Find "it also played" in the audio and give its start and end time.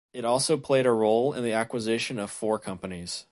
0.13-0.85